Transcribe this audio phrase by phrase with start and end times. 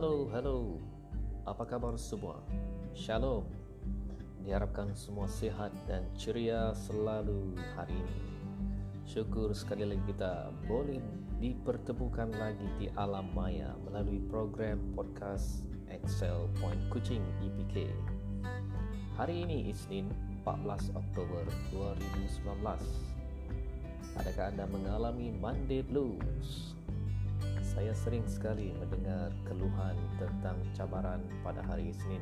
[0.00, 0.80] Halo, halo.
[1.44, 2.40] Apa kabar semua?
[2.96, 3.44] Shalom.
[4.40, 8.20] Diharapkan semua sehat dan ceria selalu hari ini.
[9.04, 11.04] Syukur sekali lagi kita boleh
[11.36, 17.92] dipertemukan lagi di alam maya melalui program podcast Excel Point Kucing EPK.
[19.20, 20.08] Hari ini Isnin
[20.48, 21.44] 14 Oktober
[21.76, 22.56] 2019.
[24.16, 26.79] Adakah Anda mengalami Monday Blues?
[27.70, 32.18] Saya sering sekali mendengar keluhan tentang cabaran pada hari Isnin.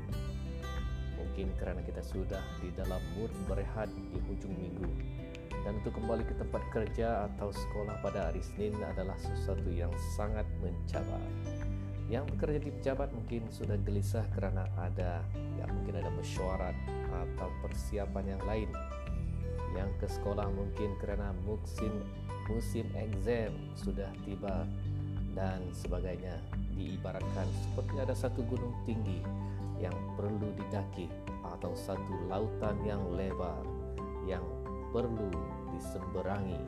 [1.16, 4.92] Mungkin kerana kita sudah di dalam mood berehat di hujung minggu
[5.64, 10.44] dan untuk kembali ke tempat kerja atau sekolah pada hari Isnin adalah sesuatu yang sangat
[10.60, 11.24] mencabar.
[12.12, 15.24] Yang bekerja di pejabat mungkin sudah gelisah kerana ada
[15.56, 16.76] ya mungkin ada mesyuarat
[17.08, 18.70] atau persiapan yang lain.
[19.76, 22.04] Yang ke sekolah mungkin kerana musim
[22.48, 24.64] musim exam sudah tiba
[25.38, 26.34] dan sebagainya
[26.74, 29.22] diibaratkan seperti ada satu gunung tinggi
[29.78, 31.06] yang perlu didaki
[31.46, 33.62] atau satu lautan yang lebar
[34.26, 34.42] yang
[34.90, 35.30] perlu
[35.70, 36.58] disemberangi.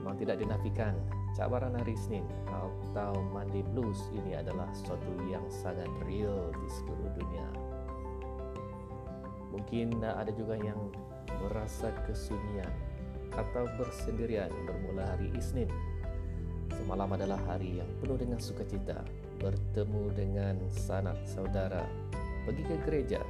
[0.00, 0.96] Memang tidak dinafikan
[1.36, 7.48] cabaran hari Senin atau Monday Blues ini adalah sesuatu yang sangat real di seluruh dunia.
[9.52, 10.80] Mungkin ada juga yang
[11.44, 12.72] merasa kesunyian
[13.36, 15.68] atau bersendirian bermula hari Isnin
[16.76, 19.00] Semalam adalah hari yang penuh dengan sukacita
[19.40, 21.88] Bertemu dengan sanak saudara.
[22.44, 23.20] Pergi ke gereja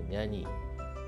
[0.00, 0.48] Menyanyi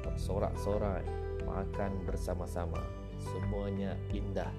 [0.05, 1.08] Bersorak-sorai
[1.48, 2.84] Makan bersama-sama.
[3.16, 4.53] Semuanya indah.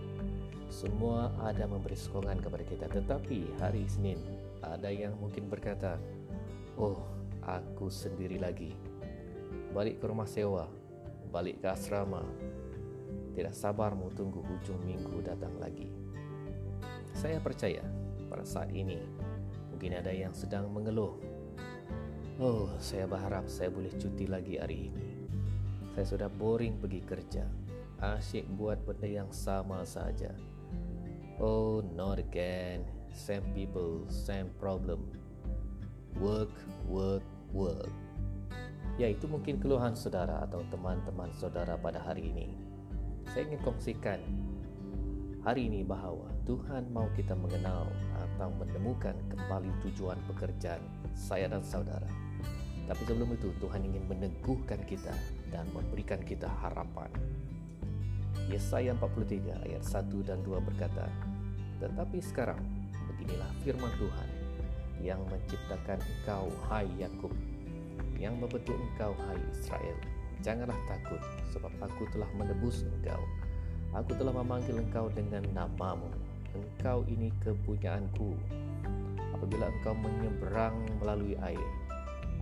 [0.74, 2.90] Semua ada memberi sokongan kepada kita.
[2.90, 4.18] Tetapi hari Isnin
[4.66, 6.02] Ada yang mungkin berkata
[6.74, 7.06] Oh,
[7.46, 8.74] aku sendiri lagi.
[9.78, 10.66] Balik ke rumah sewa
[11.30, 12.26] Balik ke asrama.
[13.38, 16.07] Tidak sabar mau tunggu hujung minggu datang lagi
[17.18, 17.82] saya percaya
[18.30, 19.02] pada saat ini
[19.74, 21.18] mungkin ada yang sedang mengeluh.
[22.38, 25.06] Oh, saya berharap saya boleh cuti lagi hari ini.
[25.98, 27.50] Saya sudah boring pergi kerja.
[27.98, 30.30] Asyik buat benda yang sama saja.
[31.42, 32.86] Oh, not again.
[33.10, 35.10] Same people, same problem.
[36.22, 36.54] Work,
[36.86, 37.90] work, work.
[39.02, 42.54] Ya, itu mungkin keluhan saudara atau teman-teman saudara pada hari ini.
[43.34, 44.22] Saya ingin kongsikan
[45.48, 47.88] hari ini bahawa Tuhan mau kita mengenal
[48.20, 50.84] atau menemukan kembali tujuan pekerjaan
[51.16, 52.04] saya dan saudara.
[52.84, 55.16] Tapi sebelum itu Tuhan ingin meneguhkan kita
[55.48, 57.08] dan memberikan kita harapan.
[58.52, 61.08] Yesaya 43 ayat 1 dan 2 berkata,
[61.80, 62.60] Tetapi sekarang
[63.08, 64.30] beginilah firman Tuhan
[65.00, 67.32] yang menciptakan engkau hai Yakub,
[68.20, 69.96] yang membentuk engkau hai Israel.
[70.44, 71.24] Janganlah takut
[71.56, 73.24] sebab aku telah menebus engkau
[73.98, 76.06] Aku telah memanggil engkau dengan namamu.
[76.54, 78.38] Engkau ini kepunyaanku.
[79.34, 81.68] Apabila engkau menyeberang melalui air,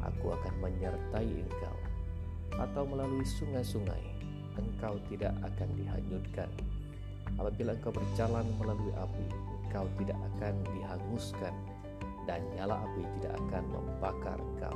[0.04, 1.76] aku akan menyertai engkau.
[2.60, 4.04] Atau melalui sungai-sungai,
[4.60, 6.52] engkau tidak akan dihanyutkan.
[7.40, 9.28] Apabila engkau berjalan melalui api,
[9.64, 11.56] engkau tidak akan dihanguskan
[12.28, 14.76] dan nyala api tidak akan membakar engkau.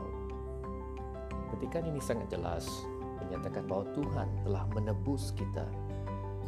[1.52, 2.88] Petikan ini sangat jelas
[3.20, 5.68] menyatakan bahwa Tuhan telah menebus kita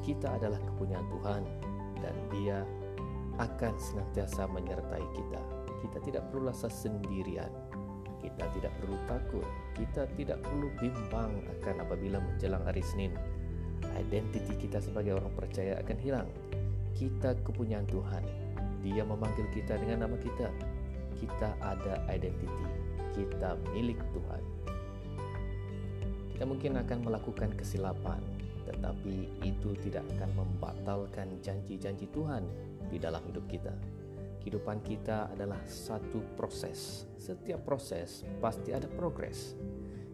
[0.01, 1.44] kita adalah kepunyaan Tuhan
[2.01, 2.66] dan Dia
[3.38, 5.41] akan senantiasa menyertai kita.
[5.81, 7.50] Kita tidak perlu rasa sendirian.
[8.22, 9.45] Kita tidak perlu takut.
[9.73, 13.17] Kita tidak perlu bimbang akan apabila menjelang hari Senin.
[13.97, 16.29] Identiti kita sebagai orang percaya akan hilang.
[16.94, 18.22] Kita kepunyaan Tuhan.
[18.85, 20.53] Dia memanggil kita dengan nama kita.
[21.17, 22.66] Kita ada identiti.
[23.17, 24.44] Kita milik Tuhan.
[26.29, 28.22] Kita mungkin akan melakukan kesilapan,
[28.72, 32.48] tetapi itu tidak akan membatalkan janji-janji Tuhan
[32.88, 33.76] di dalam hidup kita.
[34.42, 37.06] Kehidupan kita adalah satu proses.
[37.20, 39.54] Setiap proses pasti ada progres.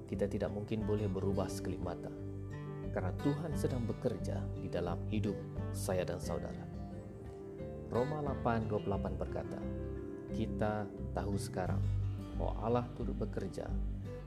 [0.04, 2.12] Kita tidak mungkin boleh berubah sekelip mata.
[2.92, 5.38] Karena Tuhan sedang bekerja di dalam hidup
[5.72, 6.66] saya dan saudara.
[7.88, 9.60] Roma 8:28 berkata,
[10.36, 10.84] "Kita
[11.16, 11.80] tahu sekarang
[12.36, 13.64] bahwa Allah turut bekerja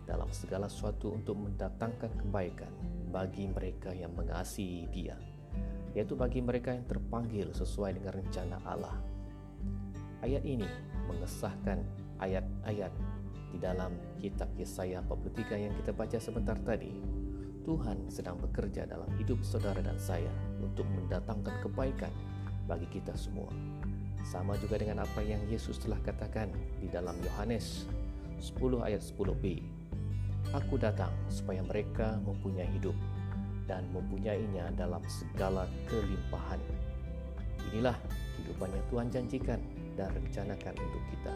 [0.06, 2.72] dalam segala sesuatu untuk mendatangkan kebaikan
[3.10, 5.18] bagi mereka yang mengasihi Dia,
[5.94, 8.96] yaitu bagi mereka yang terpanggil sesuai dengan rencana Allah.
[10.20, 10.68] Ayat ini
[11.08, 11.80] mengesahkan
[12.20, 12.92] ayat-ayat
[13.50, 16.92] di dalam kitab Yesaya 43 yang kita baca sebentar tadi.
[17.60, 20.32] Tuhan sedang bekerja dalam hidup saudara dan saya
[20.64, 22.10] untuk mendatangkan kebaikan
[22.64, 23.52] bagi kita semua.
[24.24, 27.84] Sama juga dengan apa yang Yesus telah katakan di dalam Yohanes
[28.40, 29.44] 10 ayat 10b
[30.50, 32.94] Aku datang supaya mereka mempunyai hidup
[33.70, 36.58] dan mempunyainya dalam segala kelimpahan.
[37.70, 37.94] Inilah
[38.34, 39.60] kehidupan yang Tuhan janjikan
[39.94, 41.34] dan rencanakan untuk kita.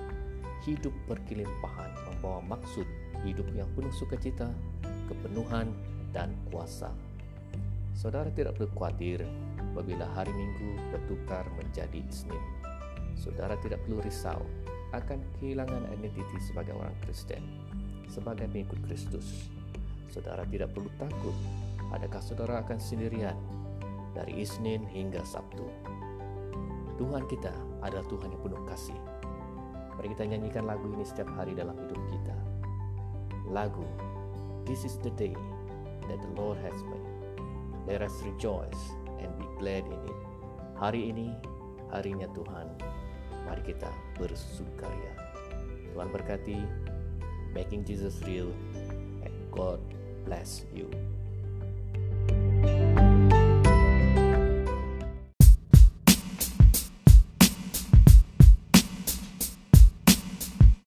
[0.64, 2.88] hidup berkelimpahan membawa maksud
[3.20, 4.48] hidup yang penuh sukacita,
[5.12, 5.68] kepenuhan,
[6.08, 6.88] dan kuasa.
[7.92, 9.28] Saudara tidak perlu khawatir
[9.60, 12.40] apabila hari Minggu bertukar menjadi Isnin.
[13.12, 14.40] Saudara tidak perlu risau
[14.96, 17.44] akan kehilangan identiti sebagai orang Kristen,
[18.08, 19.48] sebagai pengikut Kristus.
[20.10, 21.34] Saudara tidak perlu takut
[21.94, 23.38] adakah saudara akan sendirian
[24.14, 25.66] dari Isnin hingga Sabtu.
[26.98, 27.50] Tuhan kita
[27.82, 28.98] adalah Tuhan yang penuh kasih.
[29.94, 32.36] Mari kita nyanyikan lagu ini setiap hari dalam hidup kita.
[33.50, 33.86] Lagu
[34.64, 35.36] This is the day
[36.08, 37.10] that the Lord has made.
[37.84, 38.80] Let us rejoice
[39.20, 40.20] and be glad in it.
[40.80, 41.36] Hari ini
[41.92, 42.72] harinya Tuhan.
[43.44, 45.12] Mari kita bersukaria.
[45.92, 46.64] Tuhan berkati,
[47.54, 48.52] making Jesus real,
[49.22, 49.80] and God
[50.24, 50.90] bless you.